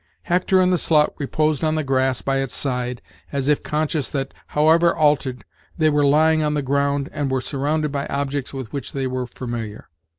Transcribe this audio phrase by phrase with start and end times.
[0.23, 4.33] Hector and the slut reposed on the grass by its side, as if conscious that,
[4.47, 5.45] however altered,
[5.77, 9.27] they were lying on the ground and were surrounded by objects with which they were
[9.27, 9.89] familiar.